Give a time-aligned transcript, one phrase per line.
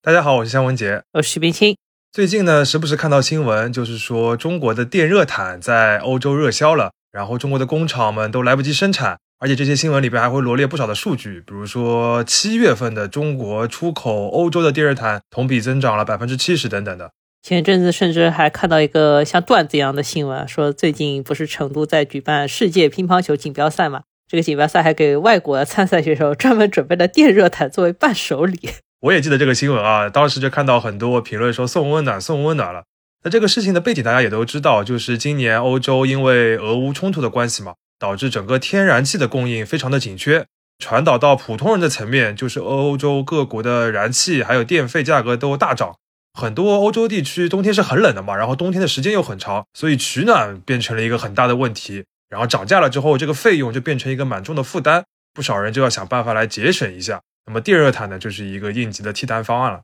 [0.00, 1.76] 大家好，我是向文杰，我是徐冰清。
[2.12, 17.10] 最近呢，时不时看到新闻，就是说中国的电热毯在欧洲热销了，然后中国的工厂们都来不及生产，而且这些新闻里边还会罗列不少的数据，比如说七月份的中国出口欧洲的电热毯同比增长了百分之七十等等的。
[17.42, 24.02] 前一阵子甚至还看到一个像段子一样的新闻，说最近不是成都在举办世界乒乓球锦标赛嘛？
[24.28, 28.60] 这个锦标赛还给外国参赛选手专门准备了电热毯作为伴手礼。
[29.00, 32.82] 我也记得这个新闻啊，当时就看到很多评论说送温暖送温暖了。
[33.22, 40.46] 那这个事情的背景大家也都知道，就是今年欧洲因为俄乌冲突的关系嘛，导致整个天然气的供应非常的紧缺，
[40.78, 45.94] 传导到普通人的层面，就是欧洲各国的燃气还有电费价格都大涨。
[46.38, 52.04] 很多欧洲地区冬天是很冷的嘛，然后冬天的时间又很长，所以取暖变成了一个很大的问题。
[52.28, 57.22] 然后涨价了之后，这个费用就变成一个蛮重的负担，不少人就要想办法来节省一下。
[57.48, 59.80] 那么电热毯呢，就是一个应急的替代方案了。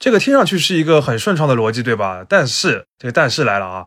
[0.00, 2.26] 这个听上去是一个很顺畅的逻辑，对吧？
[2.28, 3.84] 但是这个但是来了啊！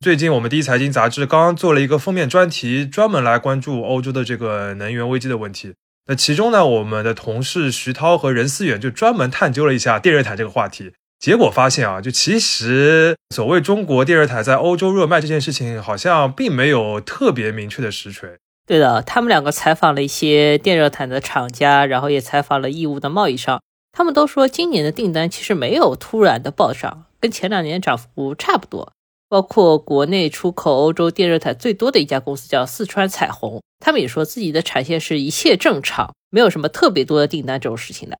[0.00, 5.74] 最近我们第一财经杂志刚刚做了一个封面专题，专门来关注欧洲的这个能源危机的问题。
[6.06, 10.94] 那其中呢，我们的同事徐涛和任思远就专门探究了一下电热毯这个话题。
[11.18, 18.38] 结果发现啊，就其实所谓中国电热毯在欧洲热卖这件事情，好像并没有特别明确的实锤。
[18.70, 28.92] 对的，他们两个采访了一些电热毯的厂家，然后也采访了义乌的贸易商，他们都说今年的订单其实没有突然的暴涨，跟前两年涨幅差不多。
[29.28, 38.18] 包括国内出口欧洲电热毯最多的一家公司叫四川彩虹，他们也说自己的产线是一切正常，没有什么特别多的订单这种事情的。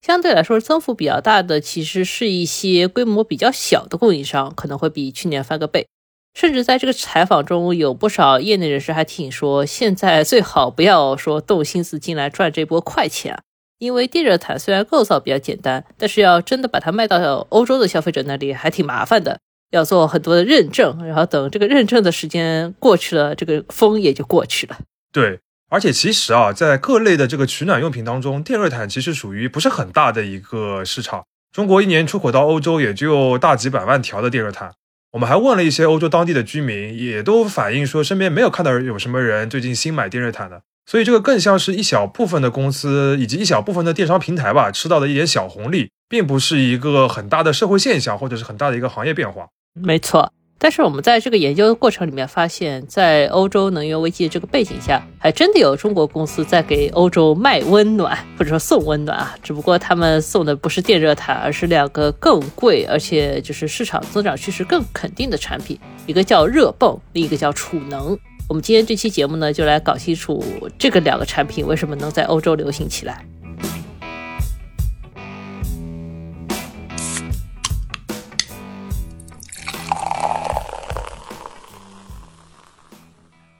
[0.00, 5.86] 相对来说，增幅比较大的其实是一些规模比较小的供应商，可能会比去年翻个倍。
[6.34, 13.40] 甚至在这个采访中，有不少业内人士还提醒说，现在最好不要说动心思进来赚这波快钱啊，
[13.78, 19.38] 因为电热毯虽然构造比较简单，但是要真的把它卖到欧洲的消费者那里还挺麻烦的，
[19.70, 24.78] 要做很多的认证，然后等这个认证的时间过去了，这个风也就过去了。
[25.12, 31.24] 对，而且其实啊，在各类的这个取暖用品当中，电热毯其实属于不是很大的一个市场。
[31.52, 34.72] 中国一年出口到欧洲也就大几百万条的电热毯。
[35.12, 49.48] 我们还问了一些欧洲当地的居民，也都反映说身边没有看到有什么人最近新买电热毯的，所以这个更像是一小部分的公司以及一小部分的电商平台吧吃到的一点小红利，并不是一个很大的社会现象或者是很大的一个行业变化。
[49.74, 50.32] 没错。
[50.62, 59.34] 但是我们在这个研究的过程里面发现，在欧洲能源危机的这个背景下，还真的有中国公司在给欧洲卖温暖，或者说送温暖啊。
[59.42, 68.14] 只不过他们送的不是电热毯，而是两个更贵，而且就是市场增长趋势更肯定的产品，一个叫热泵，另一个叫储能。
[68.46, 70.44] 我们今天这期节目呢，就来搞清楚
[70.76, 73.24] 这个两个产品为什么能在欧洲流行起来。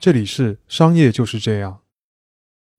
[0.01, 1.81] 这里是商业就是这样，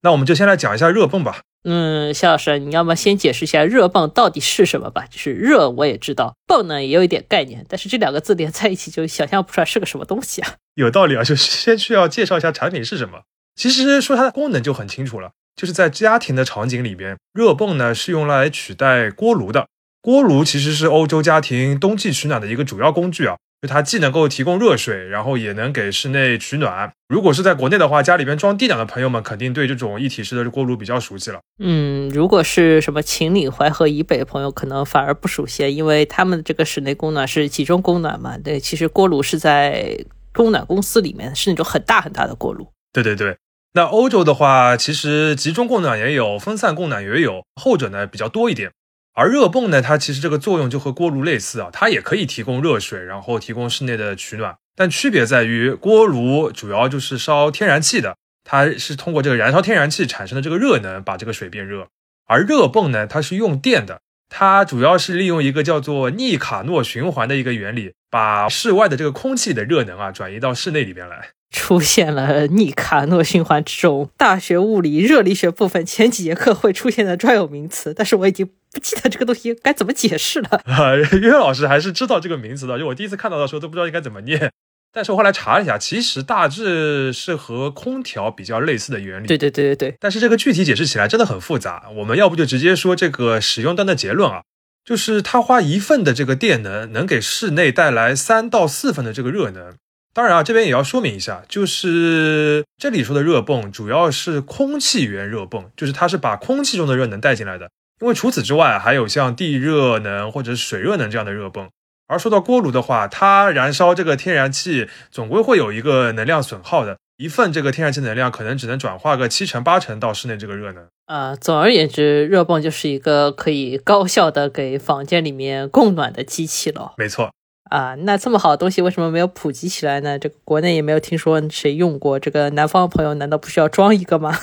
[0.02, 1.42] 那我们就先来讲一下热泵吧。
[1.64, 5.06] 嗯，夏老师，你要么先解释一下热泵到底是什么吧？
[5.06, 10.56] 就是热我也知道，泵呢也有一点概念，但是这两个字连在一起就想象不出来是个什么东西啊。
[10.74, 13.22] 有道理啊，就先需要介绍一下产品是什么。
[13.56, 19.68] 其实说它的功能就很清楚了，就是在家庭的场景里边，热泵呢是用来取代锅炉的。
[20.02, 23.38] 锅炉其实是欧洲家庭冬季取暖的一个主要工具啊。
[23.62, 26.92] 就它既能够提供热水，然后也能给室内取暖。
[27.08, 31.40] 如果是在国内的话，家里边装地暖的朋友们肯定对这种一体式的锅炉比较熟悉了。
[31.60, 38.36] 嗯，如果是什么秦岭淮河以北的朋友，可能反而不熟悉，因为他们这个室内供暖是集中供暖嘛。
[38.40, 39.96] 对，其实锅炉是在
[40.34, 42.68] 供暖公司里面，是那种很大很大的锅炉。
[42.92, 43.38] 对对对，
[43.74, 48.72] 那欧洲的话，其实集中供暖也有，分散供暖也有，后者呢比较多一点。
[49.14, 54.56] 而热泵呢，它其实这个作用就和锅炉类似啊，它也可以提供热水，然后提供室内的取暖。
[54.76, 61.88] 但区别在于，锅炉主要就是烧天然气的，它是通过这个燃烧天然气产生的这个热能把这个水变热。
[62.26, 64.00] 而热泵呢，它是用电的，
[64.30, 71.32] 它主要是利用一个叫做逆卡诺循环的一个原理，把室外的这个空气的热能啊转移到室内里边来。
[71.52, 78.50] 出现了逆卡诺循环这种大学物理热力学部分前几节课会出现的专有名词，但是我已经。
[78.74, 80.96] 不记得这个东西该怎么解释了啊！
[81.22, 84.50] 岳老师还是知道这个名词的，就我第一次看到的时候都不知道应该怎么念。
[84.94, 89.28] 但是我后来查了一下，其实大致是和空调比较类似的原理。
[89.28, 89.96] 对对对对对。
[90.00, 94.44] 但是这个具体解释起来真的很复杂，我们要不就直接说这个使用端的结论啊，
[94.86, 99.74] 就是它花一份的这个电能，能给室内带来三到四份的这个热能。
[100.14, 107.70] 当然啊，这边也要说明一下，就是这里说的热泵主要是空气源热泵，就是它是把空气中的热能带进来的。
[108.02, 111.70] 因为除此之外，还有像地热能或者水热能这样的热泵。
[112.08, 120.86] 而说到锅炉的话，它燃烧这个天然气总归会有一个能量损耗的，一份这个天然气能量可能只能转化个七成八成到室内这个热能。
[121.06, 126.96] 啊，总而言之，热泵就是一个可以高效的给房间里面供暖的机器了。
[126.98, 127.32] 没错。
[127.72, 130.20] 啊，那这么好的东西为什么没有普及起来呢？
[130.20, 132.20] 这个国内也没有听说谁用过。
[132.20, 134.38] 这个南方朋友难道不需要装一个吗？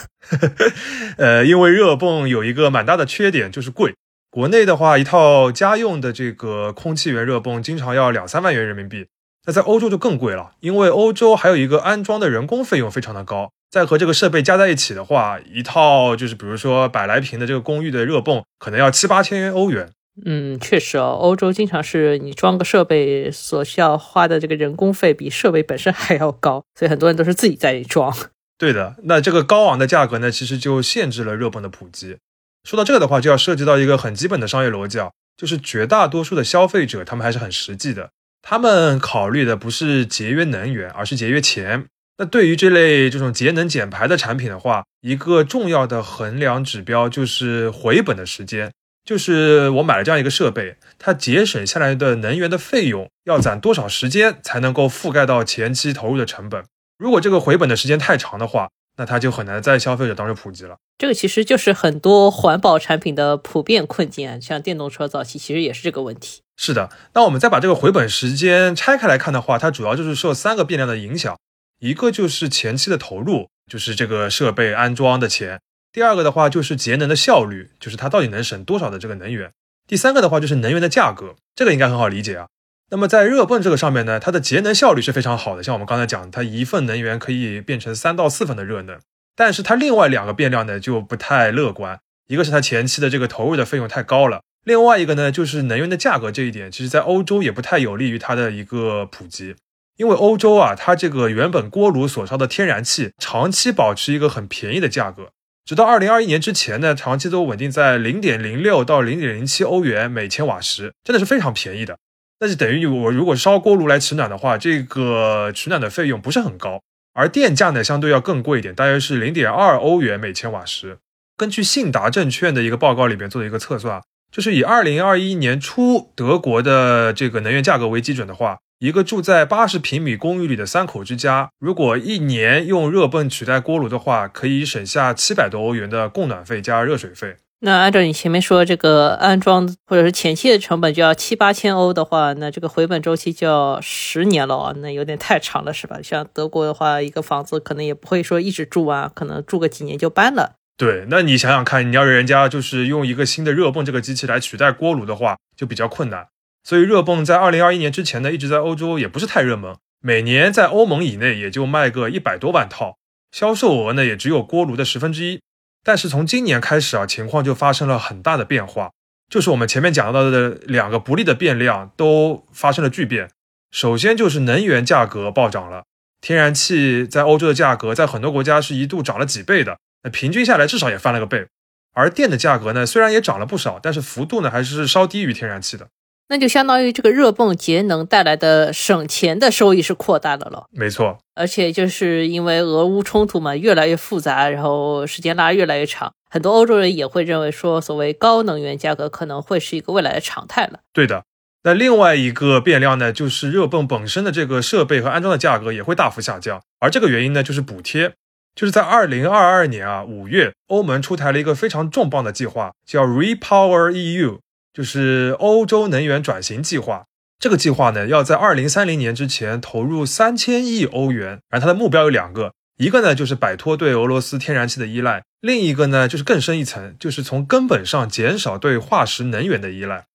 [1.18, 3.94] 呃，因为热泵有一个蛮大的缺点，就是贵。
[4.30, 9.08] 国内的话，一套家用的这个空气源热泵经常要两三万元人民币。
[9.44, 13.50] 那在欧洲就更贵了，因为欧洲还有一个安装的人工费用非常的高。
[13.70, 19.90] 再和这个设备加在一起的话，一套就是比如说百来平的这个公寓的热泵，可能要七八千欧元。
[20.24, 28.14] 嗯，确实哦，欧洲经常是你装个设备所需要花的这个人工费比设备本身还要高，所以很多人都是自己在装。
[28.58, 32.16] 对的，那这个高昂的价格呢，其实就限制了热泵的普及。
[32.64, 38.10] 说到这个的话，就要涉及到一个很基本的商业逻辑啊，就是绝大多数的消费者他们还是很实际的，
[38.42, 41.86] 他们考虑的不是节约能源，而是节约钱。
[42.18, 48.72] 那对于这类这种节能减排的产品的话，一个重要的衡量指标就是回本的时间。
[49.08, 56.62] 就是我买了这样一个设备，它节省下来的能源的费用要攒多少时间才能够覆盖到前期投入的成本？
[56.98, 58.68] 如果这个回本的时间太长的话，
[58.98, 60.76] 那它就很难在消费者当中普及了。
[60.98, 66.42] 这个其实就是很多环保产品的普遍困境啊，像电动车早期其实也是这个问题。
[66.58, 71.38] 是的，那我们再把这个回本时间拆开来看的话，它主要就是受三个变量的影响，
[71.78, 75.60] 一个就是前期的投入，就是这个设备安装的钱。
[75.98, 79.50] 第二个的话就是节能的效率，就是它到底能省多少的这个能源。
[79.88, 82.46] 第三个的话就是能源的价格，这个应该很好理解啊。
[82.92, 89.00] 那么在热泵这个上面呢，它的节能效率是非常好的，像我们刚才讲，它一份能源可以变成三到四份的热能。
[89.34, 91.98] 但是它另外两个变量呢就不太乐观，
[92.28, 99.56] 一个是它前期的这个投入的费用太高了，另外一个呢就是能源的价格这一点，其实在欧洲也不太有利于它的一个普及，
[99.96, 105.32] 因为欧洲啊，它这个原本锅炉所烧的天然气长期保持一个很便宜的价格。
[105.68, 111.98] 直到二零二一年之前呢，长期都稳定在零点零六到零点零七欧元每千瓦时，真的是非常便宜的。
[112.40, 116.80] 那就等于我如果烧锅炉来取暖的话，这个取暖的费用不是很高，
[117.12, 120.96] 而电价呢相对要更贵一点，大约是零点二欧元每千瓦时。
[121.36, 124.00] 根据信达证券的一个报告里边做的一个测算，
[124.30, 128.58] 就是以二零二一年初德国的这个能源价格为基准的话。
[128.80, 137.38] 一个住在八十平米公寓里的三口之家，如果一年用热泵取代锅炉的话，可以省下七百多欧元的供暖费加热水费。
[137.60, 145.98] 那按照你前面说，这个安装或者是前期的成本就要七八千欧的话，那这个回本周期就要十年了啊，那有点太长了，是吧？
[146.00, 150.57] 像德国的话，一个房子可能也不会说一直住啊，可能住个几年就搬了。
[150.78, 156.28] 对，那你想想看，你要人家就是用一个新的热泵这个机器来取代锅炉的话，就比较困难。
[156.62, 162.96] 所以热泵在二零二一年之前呢，一直在欧洲也不是太热门，每年在欧盟以内也就卖个一百多万套，
[163.32, 165.40] 销售额呢也只有锅炉的十分之一。
[165.82, 168.92] 但是从今年开始啊，情况就发生了很大的变化，
[169.28, 173.28] 就是我们前面讲到的两个不利的变量都发生了巨变。
[173.72, 175.82] 首先就是能源价格暴涨了，
[176.20, 181.46] 天然气在欧洲的价格在很多国家是一度涨了几倍的，那平均下来至少也翻了个倍。
[181.94, 185.88] 而电的价格呢，虽然也涨了不少，但是幅度呢还是稍低于天然气的。
[186.28, 190.66] 那就相当于这个热泵节能带来的省钱的收益是扩大的了。
[190.70, 200.80] 没错，而且就是因为俄乌冲突嘛，越来越复杂，然后时间拉越来越长，很多欧洲人也会认为说，所谓高能源价格可能会是一个未来的常态了。
[200.92, 201.24] 对的。
[201.64, 208.12] 那另外一个变量呢，就是热泵本身的这个设备和安装的价格也会大幅下降，而这个原因呢，就是补贴，
[208.58, 214.38] 就是在二零二二年啊五月，欧盟出台了一个非常重磅的计划，叫 Repower EU。
[214.72, 217.04] 就是欧洲能源转型计划，
[217.38, 230.06] 这个计划呢，要在二零三零年之前投入三千亿欧元，而它的目标有两个，一个呢就是摆脱对俄罗斯天然气的依赖，另一个呢就是更深一层，就是从根本上减少对化石能源的依赖。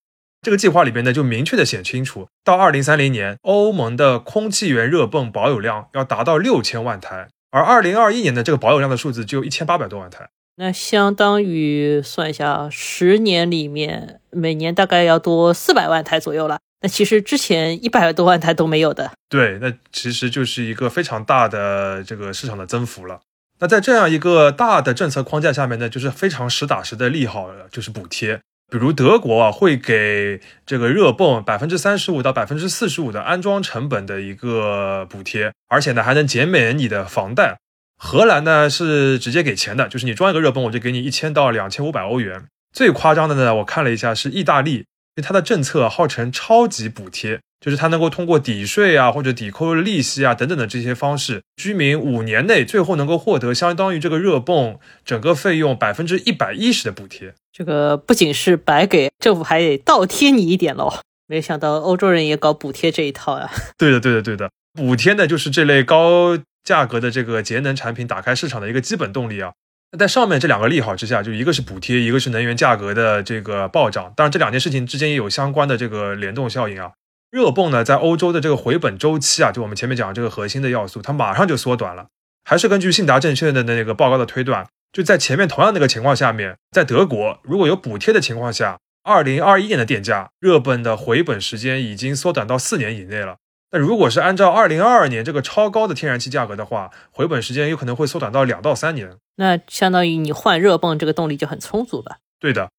[0.41, 10.27] 这个计划里边呢就明确的写清楚，到二零三零年，欧盟的空气源热泵保有量要达到六千万台，而二零二一年的这个保有量的数字只有一千八百多万台。
[10.55, 16.57] 那相当于算一下，十年里面每年大概要多四百万台左右了。
[16.81, 19.11] 那其实之前一百多万台都没有的。
[19.29, 23.21] 对，那其实就是一个非常大的这个市场的增幅了。
[23.59, 28.41] 那在这样一个大的政策框架下面呢，就是非常实打实的利好，就是补贴。
[28.73, 37.59] 比如德国啊，会给这个热泵百分之三十五到百分之四十五的安装成本的一个补贴，而且呢还能减免你的房贷。
[37.99, 42.45] 荷兰呢是直接给钱的，就是你装一个热泵，我就给你一千到两千五百欧元。
[42.73, 44.85] 最夸张的呢，我看了一下是意大利，因
[45.17, 57.35] 为它的政策号称超级补贴，就是它能够通过抵税啊或者抵扣利息啊等等的这些方式，居民五年内最后能够获得相当于这个热泵整个费用百分之一百一十的补贴。
[57.53, 60.91] 这个不仅是白给政府，还得倒贴你一点喽。
[61.27, 63.47] 没想到欧洲人也搞补贴这一套呀！
[63.77, 69.53] 对的，对的，对的，补贴呢就是这类高价格的这个节能产品打开市场的一个基本动力啊。
[69.91, 74.11] 那在上面这两个利好之下，就一个是补贴，一个是能源价格的这个暴涨。
[74.15, 76.93] 当然，这两件事情之间也有相关的这个联动效应啊。
[77.29, 82.07] 热泵呢，在欧洲的这个回本周期啊，就我们前面讲的这个核心的要素，它马上就缩短了。
[82.43, 84.65] 还是根据信达证券的那个报告的推断。
[84.93, 93.37] 就在前面同样那个情况下面，在德国如果有补贴的情况下，二零二一年的电价热泵的回本时间已经缩短到四年以内了。
[93.71, 99.17] 那如果是按照二零二二年这个超高的天然气价格的话，回本时间有可能会缩短到两到三年。
[99.37, 102.19] 那相当于你换热泵这个动力就很充足了。
[102.39, 102.69] 对的。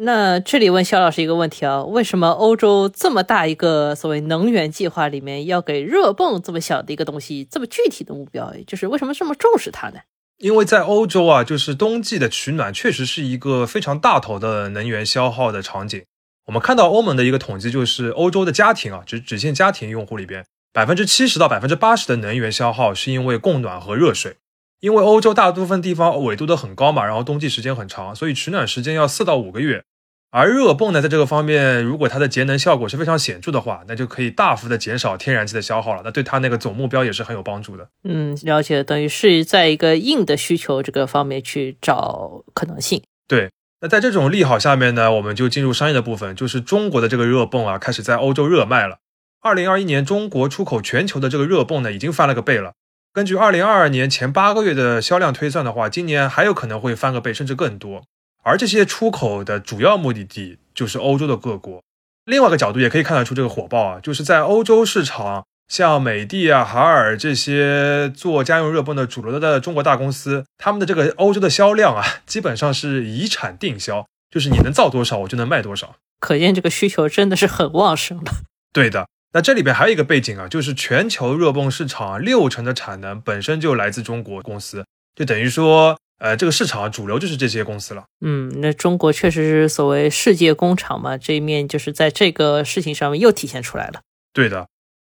[0.00, 8.54] 那这里问肖老师一个问题啊，为什么欧洲这么大一个所谓能源计划里面，要给热泵这么小的一个东西这么具体的目标？
[8.64, 9.98] 就是为什么这么重视它呢？
[10.36, 16.04] 因为在欧洲啊，就是冬季的取暖确实是一个非常大头的能源消耗的场景。
[16.46, 24.36] 我们看到欧盟的一个统计，就是欧洲的家庭啊，只只限家庭用户里边，百分之七十到百分之八十的能源消耗是因为供暖和热水。
[24.80, 29.82] 因为欧洲大部分地方纬度都很高嘛，然后冬季时间很长，所以取暖时间要四到五个月。
[30.30, 36.02] 而热泵呢，在这个方面，如果它的节能效果是非常显著的话，那就可以大幅的减少天然气的消耗了。
[36.04, 37.88] 那对它那个总目标也是很有帮助的。
[38.04, 43.02] 嗯，了解，等于是在一个硬的需求这个方面去找可能性。
[43.26, 48.98] 对，那在这种利好下面呢，我们就进入商业的部分，就是中国的这个热泵啊，开始在欧洲热卖了。
[49.40, 52.74] 二零二一年，中国出口全球的这个热泵呢，已经翻了个倍了。
[53.12, 58.02] 根据二零二二年前八个月的销量推算的话，今年还有可能会翻个倍，甚至更多。
[58.44, 61.82] 而这些出口的主要目的地就是欧洲的各国。
[62.24, 75.96] 另外一个角度也可以看得出这个火爆啊，就是在欧洲市场，像美的啊、海尔这些做家用热泵的主流的中国大公司，他们的这个欧洲的销量啊，基本上是以产定销，就是你能造多少，我就能卖多少。
[76.20, 78.32] 可见这个需求真的是很旺盛的。
[78.72, 85.98] 对的，那这里边还有一个背景啊，就是全球热泵市场六成的产能本身就来自中国公司，就等于说。
[86.20, 88.02] 呃，这个市场主流就是这些公司了。
[88.22, 94.00] 嗯，那中国确实是所谓世界工厂嘛，这一面就是在这个事情上面又体现出来了。
[94.32, 94.66] 对的，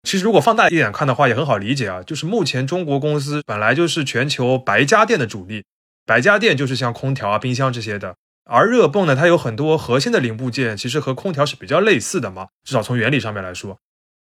[0.04, 2.04] 其实如果放大一点看的话，也很好理解啊。
[2.04, 5.64] 就是目前中国公司本来就是全球白家电的主力，
[6.06, 8.16] 白家电就是像空调啊、冰箱这些的。
[8.44, 13.78] 而热泵呢，它有很多核心的零部件，其实和空调是比较类似的嘛，至少从原理上面来说。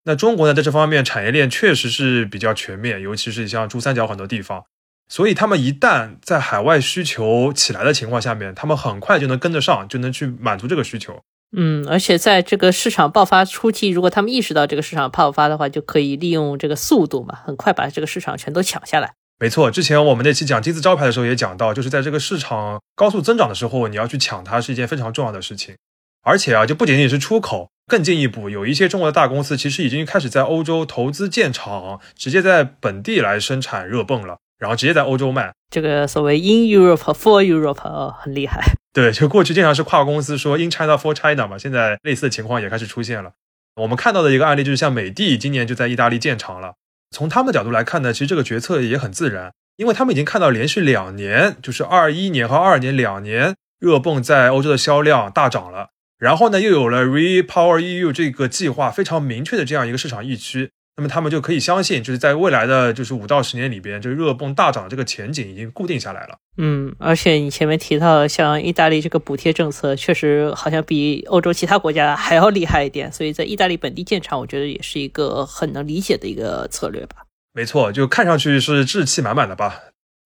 [0.04, 4.64] 那中国呢，在这方面产业链确实是比较全面，尤其是像珠三角很多地方。
[5.08, 11.20] 所以他们一旦在海外需求起来的情况下面，他们很快就能跟得上，就能去满足这个需求。
[11.54, 19.12] 嗯，而且在这个市场爆发初期，如果他们意识到这个市场爆发的话，就可以利用这个速度嘛，很快把这个市场全都抢下来。
[19.38, 25.74] 没错，之前我们那期讲金字招牌的时候也讲到，就是在这个市场高速增长的时候，你要去抢它是一件非常重要的事情。
[26.22, 34.38] 而且啊，就不仅仅是出口，更进一步，有一些中国的大公司其实已经开始在欧洲投资建厂，直接在本地来生产热泵了。
[34.58, 38.62] 然后直接在欧洲卖，这个所谓 in Europe for Europe 哦，很厉害。
[38.92, 43.32] 对，就过去经常是跨公司说 in China for China 嘛，现在类似的情况也开始出现了。
[43.74, 46.74] 我们看到的一个案例就是像美的今年就在意大利建厂了。
[47.10, 55.88] 从他们的角度来看呢，其实这个决策也很自然，因为他们已经看到连续两年，就是二一年和二二年两年热泵在欧洲的销量大涨了。
[56.22, 60.70] 然后呢，又有了 Repower EU 这个计划非常明确的这样一个市场预期。
[60.96, 66.36] 那么他们就可以相信，就是在未来的就是五到十年里边，这个热泵大涨的这个前景已经固定下来了。
[66.58, 77.26] 嗯，而且你前面提到像意大利这个补贴政策，确实好像比欧洲其他国家还要厉害一点，所以在意大利本地建厂，我觉得也是一个很能理解的一个策略吧。
[77.52, 79.80] 没错，就看上去是志气满满的吧。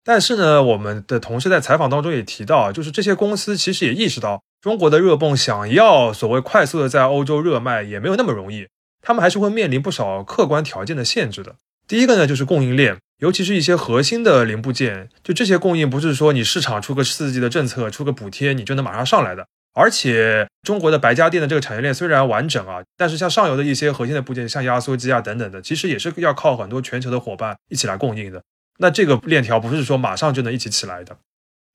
[0.05, 8.67] 但是呢，我们的同事在采访当中也提到，就是这些公司其实也意识到，中国的热泵想要所谓快速的在欧洲热卖，也没有那么容易。
[9.01, 11.55] 他们还是会面临不少客观条件的限制的。
[11.87, 19.47] 第一个呢，就是供应链，尤其是一些核心的零部件，就这些供应不是说你市场出个刺激的政策、出个补贴，你就能马上上来的。
[19.73, 28.43] 而且中国的白家电的这个产业链虽然完整啊，但是像上游的一些核心的部件，像压缩机啊等等的，其实也是要靠很多全球的伙伴一起来供应的。
[28.79, 31.17] 那这个链条不是说马上就能一起起来的。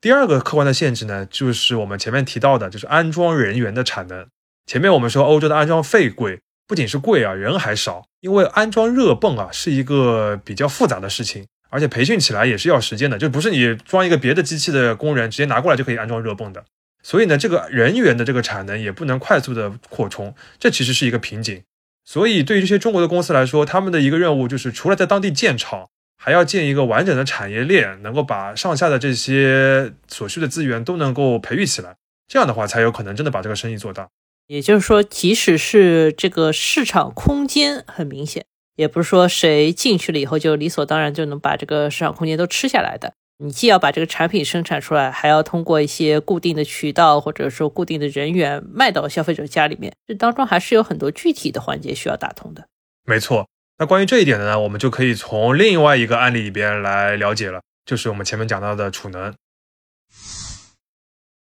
[0.01, 4.27] 第二个客观的限制呢，就是我们前面提到的，就是安装人员的产能。
[4.65, 6.39] 前面我们说欧洲的安装费贵。
[6.67, 16.63] 不仅是贵啊，人还少，因为安装热泵啊是一个比较复杂的事情，而且培训起来也是要时间的，就不是你装一个别的机器的工人直接拿过来就可以安装热泵的。
[17.03, 21.61] 所以呢，这个人员的这个产能也不能快速的扩充，这其实是一个瓶颈。
[22.05, 25.89] 所以对于这些中国的公司来说，他们的一个任务就是除了在当地建厂，
[26.23, 31.95] 还要建一个完整的产业链，能够把上下的这些所需的资源都能够培育起来。
[32.27, 34.07] 这样的话，才有可能真的把这个生意做大。
[34.45, 43.13] 也就是说，即使是这个市场空间很明显，也不是说谁进去了以后就理所当然就能把这个市场空间都吃下来的。
[43.43, 52.67] 你既要把这个产品生产出来，还要通过一些固定的渠道或者说固定的人员卖到消费者家里面，这当中还是有很多具体的环节需要打通的。
[53.07, 53.47] 没错，
[53.81, 59.33] 那关于这一点的呢，我们就可以从另外一个案例里边来了解了，就是我们前面讲到的储能。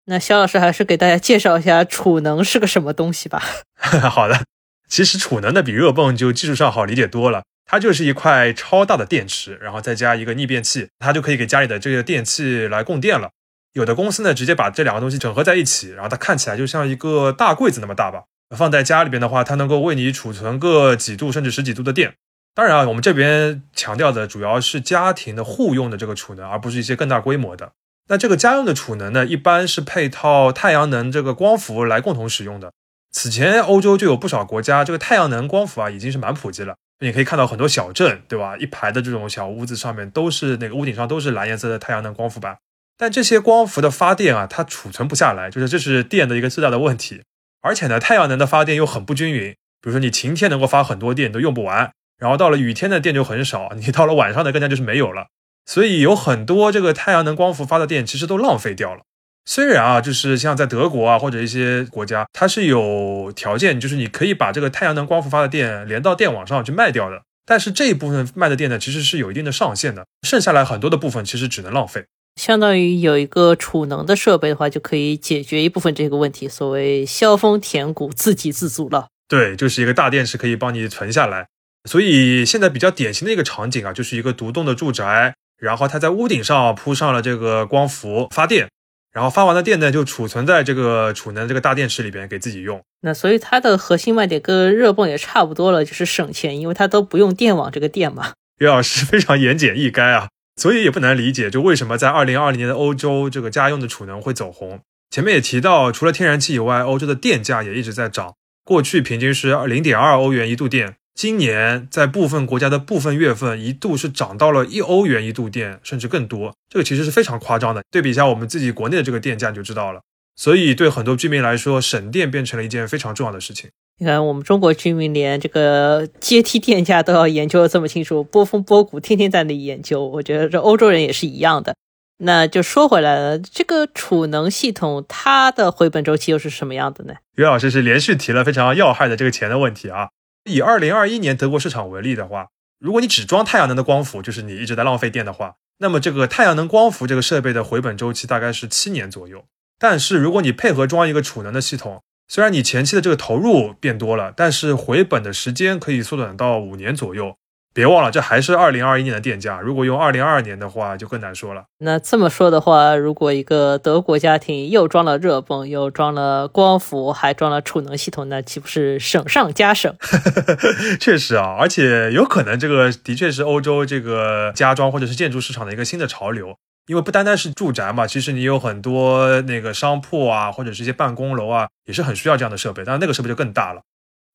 [0.05, 3.43] 那肖老师还是给大家介绍一下储能是个什么东西吧。
[4.10, 4.46] 好的，
[4.88, 7.43] 其实储能呢比热泵就技术上好理解多了。
[7.65, 13.31] 它就是一块超大的电池，然后再加一个逆变器，它就可以给家里的这个电器来供电了。
[13.74, 18.24] 有的公司呢，直接把这两个东西整合在一起，然后它看起来就像一个大柜子那么大吧。
[18.55, 22.15] 放在家里边的话，它能够为你储存个几度甚至十几度的电。
[22.59, 27.71] 当然啊，我们这边强调的主要是家庭的户用的这个储能，而不是一些更大规模的。
[28.09, 32.73] 那这个家用的储能呢，一般是配套太阳能这个光伏来共同使用的。
[33.13, 36.75] 此前欧洲就有不少国家，这个太阳能光伏啊已经是蛮普及了。
[36.99, 38.57] 你可以看到很多小镇，对吧？
[38.57, 42.57] 一排的这种小屋子上面都是那个屋顶上都是蓝颜色的太阳能光伏板。
[42.97, 47.21] 但这些光伏的发电啊，它储存不下来，就是这是电的一个最大的问题。
[47.61, 49.55] 而且呢，太阳能的发电又很不均匀。
[49.81, 55.27] 比如说你晴天能够发很多电，你都用不完，然后到了雨天的电就很少， 你到了晚上的更加就是没有了。
[55.65, 59.01] 所以有很多这个太阳能光伏发的电其实都浪费掉了。
[59.45, 67.21] 虽然啊，就是像在德国啊或者一些国家，它是有条件，就是你可以把这个太阳能光伏发的电连到电网上去卖掉的。
[67.45, 72.05] 但是这一部分卖的电呢，其实是有一定的上限的，剩下来很多的部分其实只能浪费。
[72.35, 79.07] 相当于有一个储能的设备的话，就可以解决一部分这个问题，所谓削峰填谷，自给自足了。
[79.27, 81.48] 对，就是一个大电池可以帮你存下来。
[81.89, 88.67] 所以现在比较典型的一个场景啊，就是一个独栋的住宅，然后它在屋顶上铺上了这个光伏发电。
[89.11, 92.79] 然后发完的电呢，就储存在这个储能这个大电池里边给自己用。
[93.01, 98.33] 那所以它的核心卖点跟热泵也差不多了，就是省钱，因为它都不用电网这个电嘛。
[98.59, 104.79] 岳老师非常言简意赅啊，所以也不难理解，就为什么在二零二零年的欧洲这个家用的储能会走红。
[105.09, 110.97] 前面也提到，除了天然气以外，欧洲的电价也一直在涨，过去平均是零点二欧元一度电。
[111.20, 117.82] 今年在部分国家的部分月份一度是涨到了一欧元一度电，甚至更多，这个其实是非常夸张的。
[117.92, 120.00] 对比一下我们自己国内的这个电价就知道了。
[120.38, 123.70] 所以对很多居民来说，省电变成了一件非常重要的事情。
[123.98, 130.05] 你看，我们中国居民连这个阶梯电价都要研究的这么清楚，波峰波谷天天在那里研究。
[130.05, 131.75] 我觉得这欧洲人也是一样的。
[132.20, 137.16] 那就说回来了，这个储能系统它的回本周期又是什么样的呢？
[137.36, 140.08] 于老师是连续提了非常要害的这个钱的问题啊。
[140.50, 142.48] 以二零二一年德国市场为例的话，
[142.79, 149.46] 如果你只装太阳能的光伏，就是你一直在浪费电的话，那么这个太阳能光伏这个设备的回本周期大概是七年左右。
[149.77, 157.35] 但是如果你配合装一个储能的系统，虽然你前期的这个投入变多了，但是回本的时间可以缩短到五年左右。
[157.79, 159.61] 别忘了，这还是二零二一年的电价。
[159.61, 161.63] 如果用二零二二年的话，就更难说了。
[161.77, 169.96] 那这么说的话，如果一个德国家庭又装了热泵，又装了光伏，还装了储能系统，那岂不是省上加省？
[171.00, 176.57] 确实啊，而且有可能这个的确是欧洲这个家装或者是建筑市场的一个新的潮流。
[176.87, 182.83] 因为不单单是住宅嘛，其实你有很多那个商铺啊，或者是一些办公楼啊，也是很需要这样的设备。
[182.83, 183.81] 当然，那个设备就更大了。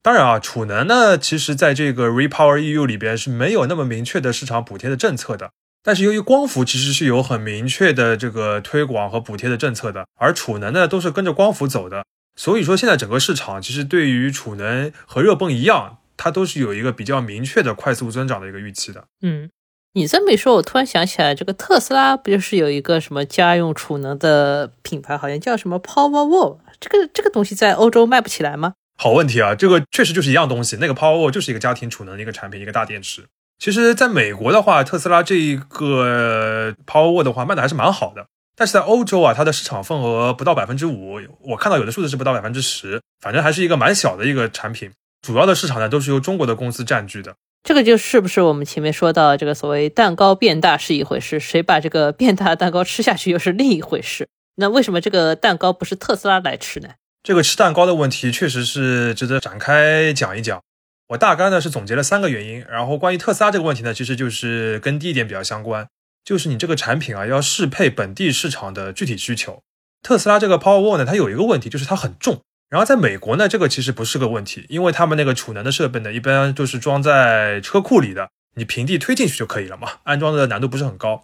[0.04, 5.52] 当然啊，储能呢，其实在这个 Repower EU 里边是没有那么明确的市场补贴的政策的。
[5.82, 12.04] 但是由于光伏其实是有很明确的这个推广和补贴的政策的，而储能呢都是跟着光伏走的。
[12.36, 19.04] 所以说现在整个市场其实对于储能和热泵一样，它都是有一个比较明确的快速增长的一个预期的。
[19.22, 19.48] 嗯，
[19.94, 26.58] 你这么一说，我突然想起来，这个特斯拉不就是有一个什么家用储能的品牌，好像叫什么 Powerwall？
[26.78, 28.74] 这个这个东西在欧洲卖不起来吗？
[28.96, 30.76] 好问题啊，这个确实就是一样东西。
[30.80, 33.24] 那个 Powerwall 就是一个家庭储能的一个产品，一个大电池。
[33.59, 38.26] 其实，在美国的话，特斯拉这一个 Powerwall 的话卖的还是蛮好的。
[38.57, 44.92] 但是在欧洲啊，它的市场份额不到百分之五，我看到有的数字是不到百分之十，反正还是一个蛮小的一个产品。
[45.22, 47.35] 主要的市场呢，都是由中国的公司占据的。
[47.64, 54.28] 这个就是不是我们前面说到这个所谓蛋糕变大是一回事，谁把这个变大的蛋糕吃下去又是另一回事。
[54.57, 56.90] 那为什么这个蛋糕不是特斯拉来吃呢？
[57.24, 60.60] 这个吃蛋糕的问题确实是值得展开讲一讲。
[61.08, 62.62] 我大概呢是总结了三个原因。
[62.70, 65.88] 然后关于特斯拉这个问题呢，其实就是跟第一点比较相关，
[66.22, 69.62] 就是你这个产品啊要适配本地市场的具体需求。
[70.02, 72.42] 特斯拉这个 Powerwall 呢，它有一个问题，就是它很重。
[72.68, 81.22] 然后在美国呢，这个其实不是个问题，因为他们那个储能的设备呢，一般就是装在车库里的，你平地推进去就可以了嘛，安装的难度不是很高。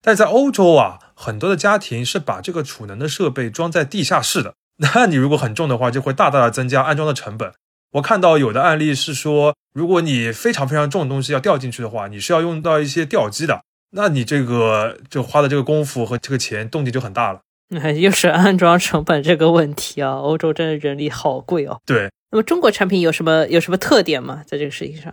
[0.00, 4.54] 但在欧洲啊，很多的家庭是把这个储能的设备装在地下室的，
[4.94, 7.52] 那你如果很重的话，就会大大的增加安装的成本。
[7.92, 17.40] 我看到有的案例是说，如果你非常非常重的东西要吊进去的话，你是要用到一些吊机的，那你这个就花的这个功夫和这个钱动静就很大了。
[17.68, 21.80] 那又是安装成本这个问题啊，欧洲真的人力好贵哦。
[21.84, 24.42] 对，那么中国产品有什么有什么特点吗？
[24.46, 25.12] 在这个事情上，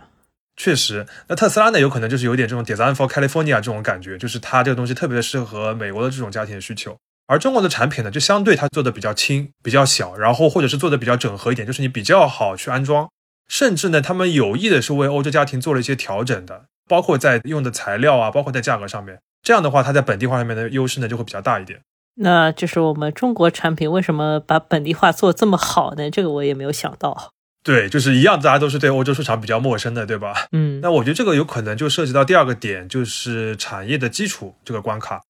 [0.56, 6.96] 确实，那特斯拉呢，有可能就是有点这种 design for California 这种感觉，就是它这个东西特别适合美国的这种家庭的需求，
[7.28, 13.10] 而中国的产品呢，就相对它做的比较轻、比较小，然后或者是做的比较整合一点，就是你比较好去安装，
[13.46, 21.78] 甚至呢，他们有意的是为欧洲家庭做了一些调整的，包括在用的材料啊，包括在价格上面，这样的话，它在本地化上面的优势呢就会比较大一点。
[22.20, 26.10] 那就是我们中国产品为什么把本地化做这么好呢？
[26.10, 27.32] 这个我也没有想到。
[27.62, 30.46] 对，就是一样，大家都是对欧洲市场比较陌生的，对吧？
[30.52, 35.20] 嗯，那我觉得这个有可能就涉及到第二个点，就是产业的基础这个关卡。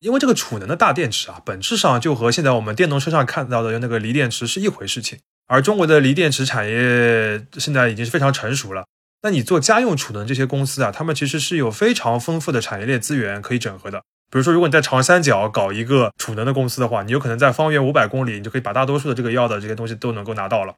[0.00, 5.18] 因为这个储能的大电池啊，本质上就和现在我们电动车上看到的那个锂电池是一回事情。
[5.46, 8.86] 而中国的锂电池产业现在已经是非常成熟了。
[9.22, 13.98] 那你做家用储能这些公司啊，他们其实是有非常丰富的产业链资源可以整合的。
[14.30, 20.74] 比如说，如果你在长三角搞一个储能的公司的话，你有可能在方圆五百公里，你就可以把大多数的这个要的这些东西都能够拿到了。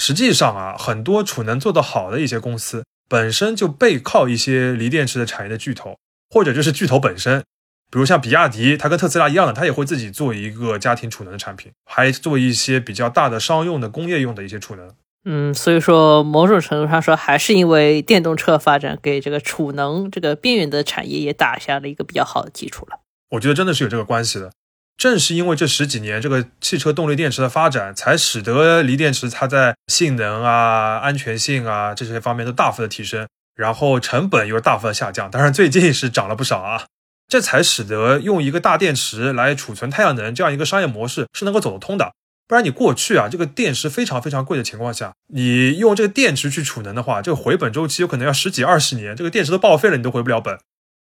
[0.00, 5.98] 实际上啊，很多储能做得好的一些公司，本身就背靠一些锂电池的产业的巨头，
[6.30, 7.44] 或者就是巨头本身。
[7.94, 14.90] 比如像比亚迪，它跟特斯拉一样的，它也会自己做一个家庭储能的产品，还做一些比较大的商用的工业用的一些储能。
[15.24, 22.98] 嗯，所以说某种程度上说，还是因为电动车发展给这个储能这个边缘的产业也打下了一个比较好的基础了。
[23.30, 24.50] 我觉得真的是有这个关系的。
[24.96, 35.30] 正是因为这十几年这个汽车动力电池的发展，才使得锂电池它在性能啊、安全性啊这些方面都大幅的提升，然后成本又大幅的下降。
[35.30, 36.86] 当然最近是涨了不少啊，
[37.28, 42.12] 这才使得用一个大电池来储存太阳能这样一个商业模式是能够走得通的。
[42.46, 50.58] 不然你过去啊，这个电池非常非常贵的情况下，你用这个电池去储能的话，这个回本周期有可能要十几二十年，这个电池都报废了，你都回不了本。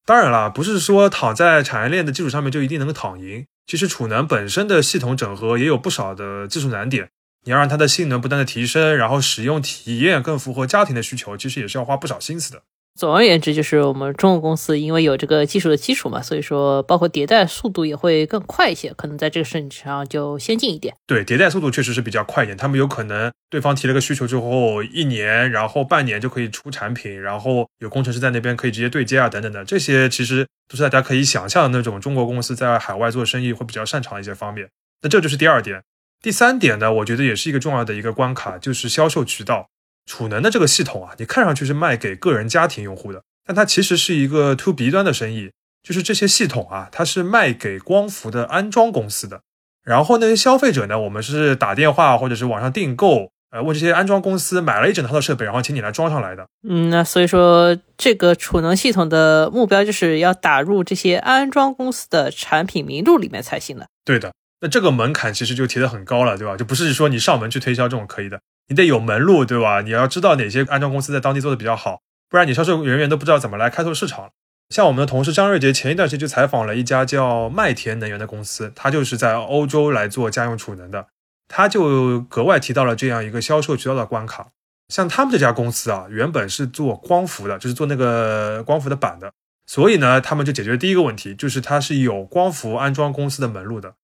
[0.06, 3.44] 当然了，不是说躺在产业链的基础上面就一定能够躺赢。
[3.66, 7.10] 其实储能本身的系统整合也有不少的技术难点，
[7.44, 12.62] 你要让它的性能不断的提升，然后使用体验更符合家庭的需求，其实也是要花不少心思的。
[12.96, 20.94] 总而言之，就是我们中国公司因为有这个技术的基础嘛，所以说包括迭代速度也会更快一些，可能在这个事情上就先进一点。
[21.06, 22.56] 对，迭代速度确实是比较快一点。
[22.56, 34.68] 他们有可能对方提了个需求之后，一年然后半年就可以出产品，然后有工程师在那边可以直接对接啊，等等的，这些其实都是大家可以想象的那种中国公司在海外做生意会比较擅长的一些方面。
[35.02, 35.82] 那这就是第二点。
[36.22, 39.68] 第三点呢，我觉得也是一个重要的一个关卡，就是销售渠道。
[40.06, 45.50] 储能的这个系统啊，你看上去是卖给个人家庭用户的，但它其实是一个 to B 端的生意，
[45.82, 49.40] 就是这些系统啊，它是卖给光伏的安装公司的。
[49.84, 56.46] 然后那些消费者呢，我们是打电话或者是网上订购，呃，问这些安装公司买了一整套的设备，然后请你来装上来的。
[56.68, 63.86] 嗯，那所以说这个储能系统的目标就是要打入这些安装公司的产品名录里面才行的。
[64.04, 66.56] 对的，那这个门槛其实就提得很高了，对吧？
[66.56, 68.40] 就不是说你上门去推销这种可以的。
[68.68, 69.80] 你得有门路，对吧？
[69.82, 74.30] 你要知道哪些安装公司在当地做的比较好，不然你销售人员都不知道怎么来开拓市场。
[74.70, 81.06] 像我们的同事张瑞杰前一段时间就采访了一家叫麦田能源的公司，他就是在欧洲来做家用储能的，
[81.46, 84.48] 他就格外提到了这样一个销售渠道的关卡。
[84.88, 89.32] 像他们这家公司啊，原本是做光伏的，就是做那个光伏的板的，
[89.66, 93.94] 所以呢，他们就解决第一个问题，就是它是有光伏安装公司的门路的。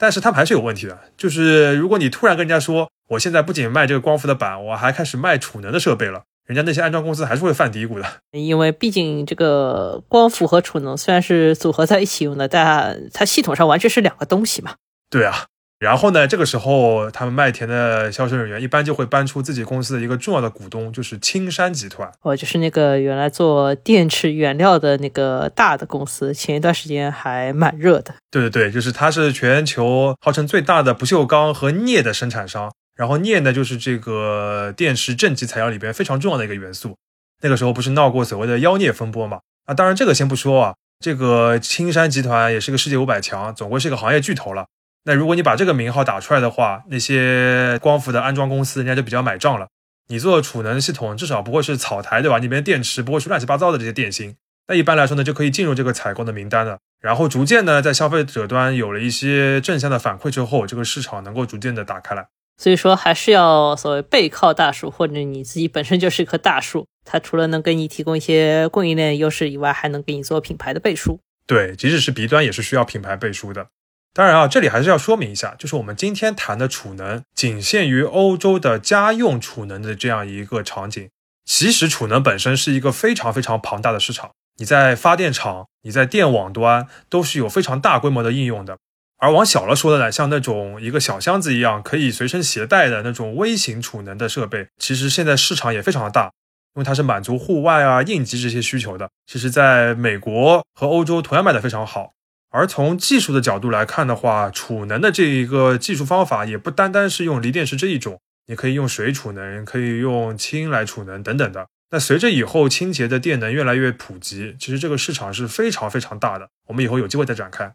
[0.00, 8.06] 但是他们还是有问题的，就是如果你突然跟人家说，我现在不仅卖这个光伏的板，我还开始卖储能的设备了，人家那些安装公司还是会犯嘀咕的。
[8.32, 14.76] 因为毕竟这个光伏和储能虽然是组合在一起用的，但它系统上完全是两个东西嘛。
[15.10, 15.44] 对啊。
[15.80, 22.12] 然后呢，这个时候他们麦田的销售人员一般就会搬出自己公司的一个重要的股东，就是青山集团。
[22.20, 28.14] 哦，就是那个原来做电池原料的那个大的公司，前一段时间还蛮热的。
[28.30, 32.70] 对对对，就是它是全球号称最大的不锈钢和镍的生产商。
[32.94, 36.96] 然后镍呢，就是这个电池正极材料里边非常重要的一个元素。
[37.40, 39.38] 那个时候不是闹过所谓的妖镍风波嘛？
[39.64, 44.66] 啊，当然这个先不说啊，这个青山集团也是个世界五百强，总归是个行业巨头了。
[45.04, 49.68] 那如果你把这个名号打出来的话，那些光伏的安装公司人家就比较买账了。
[50.08, 52.38] 你做储能系统至少不会是草台，对吧？
[52.38, 54.36] 里面电池不会是乱七八糟的这些电芯。
[54.68, 56.78] 那一般来说呢，就可以进入这个采购的名单了。
[57.00, 62.26] 然后逐渐呢，在消费者端有了一些正向的反馈之后，这个市场能够逐渐的打开来。
[62.58, 71.18] 所以说，还是要所谓背靠大树，或者你自己本身就是一棵大树，它除了能给你提供一些供应链优势以外，还能给你做品牌的背书。
[71.46, 73.68] 对，即使是 B 端也是需要品牌背书的。
[74.12, 81.08] 当然啊，这里还是要说明一下，就是我们今天谈的储能，仅限于欧洲的家用储能的这样一个场景。
[81.44, 88.78] 其实储能本身是一个非常非常庞大的市场，你在发电厂、你在电网端都是有非常大规模的应用的。
[89.18, 96.32] 而往小了说的呢，像那种一个小箱子一样可以随身携带的那种微型储能的设备，其实现在市场也非常的大，
[96.74, 99.10] 因为它是满足户外啊、应急这些需求的。
[99.26, 102.12] 其实，在美国和欧洲同样卖的非常好。
[102.50, 111.68] 而从技术的角度来看的话，储能的这一个技术方法也不单单是用锂电池这一种，你可以用水储能，可以用氢来储能等等的。
[111.92, 116.48] 那随着以后清洁的电能越来越普及，其实这个市场是非常非常大的。
[116.68, 117.72] 我们以后有机会再展开。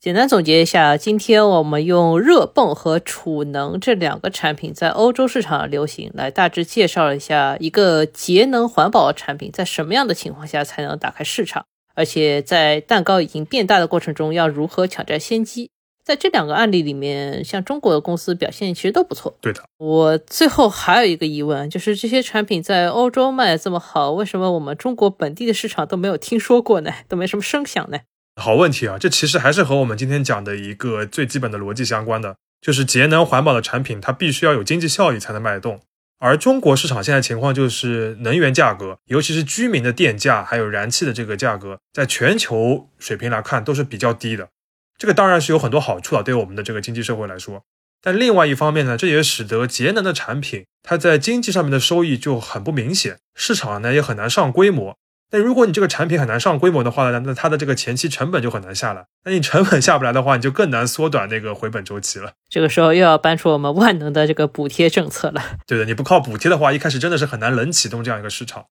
[0.00, 11.66] 简单总结一下，今天我们用热泵和储能这两个产品在欧洲市场的流行，来大致介绍一下一个节能环保的产品在什么样的情况下才能打开市场，
[12.00, 15.68] 而且在蛋糕已经变大的过程中要如何抢占先机。
[16.02, 19.36] 在这两个案例里面，像中国的公司表现其实都不错。
[19.42, 26.90] 对的，我最后还有一个疑问，就是这些产品在欧洲卖的这么好，为什么我们中国本地的市场都没有听说过呢？
[27.06, 27.98] 都没什么声响呢？
[28.40, 35.80] 好问题啊，这其实还是和我们今天讲的一个最基本的逻辑相关的，就是节能环保的产品，它必须要有经济效益才能卖得动。
[36.20, 44.50] 而中国市场现在情况就是，能源价格，尤其是居民的电价，还有燃气的这个价格，在全球水平来看都是比较低的。
[44.98, 47.64] 这个当然是有很多好处啊，对我们的这个经济社会来说。
[48.02, 54.98] 但另外一方面呢，这也使得节能的产品，它在经济上面的收益就很不明显，市场呢也很难上规模。
[55.32, 59.06] 那如果你这个产品很难上规模的话呢，那它的这个前期成本就很难下来。
[59.24, 62.32] 那你成本下不来的话，你就更难缩短那个回本周期了。
[62.48, 65.40] 这个时候又要搬出我们万能的这个补贴政策了。
[65.66, 68.64] 对的，你不靠补贴的话，一开始真的是很难冷启动这样一个市场。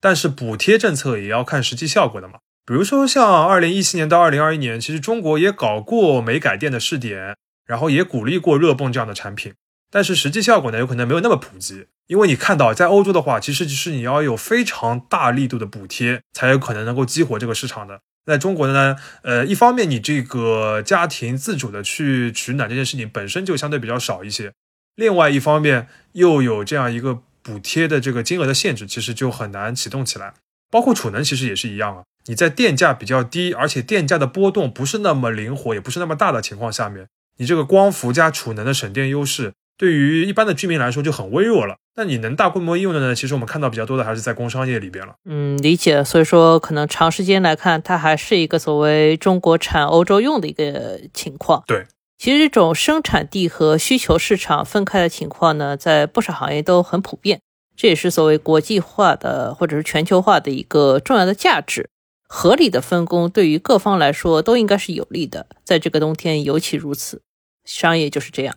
[0.00, 2.34] 但是补贴政策也要看实际效果的嘛。
[2.66, 9.54] 比如说像二零一七年到二零二一年，其实中国也搞过煤改电的试点，然后也鼓励过热泵这样的产品。
[9.94, 18.00] 但是实际效果呢，有可能没有那么普及，因为你看到在欧洲的话，其实就是你要有非常大力度的补贴，才有可能能够激活这个市场的。
[18.26, 24.52] 在中国呢，呃，一方面你这个家庭自主的去取暖这件事情本身就相对比较少一些，
[24.96, 30.34] 另外一方面又有这样一个补贴的这个金额的限制，其实就很难启动起来。
[30.72, 39.52] 包括储能其实也是一样啊，你在电价比较低，而且电价的波动不是那么灵活，也不是那么大的情况下面，你这个光伏加储能的省电优势。
[39.76, 41.76] 对于一般的居民来说就很微弱了。
[41.96, 43.14] 那你能大规模应用的呢？
[43.14, 45.14] 其实我们看到比较多的还是在工商业里边了。
[45.24, 46.02] 嗯，理解。
[46.02, 51.62] 所以说，可能长时间来看，它还是一个所谓中国产欧洲用的一个情况。
[51.66, 51.86] 对，
[52.18, 57.40] 其实这种生产地和需求市场分开的情况呢，在不少行业都很普遍。
[57.76, 61.88] 这也是所谓国际化的或者是全球化的一个重要的价值。
[62.28, 67.22] 合理的分工对于各方来说都应该是有利的，在这个冬天尤其如此。
[67.64, 68.56] 商业就是这样。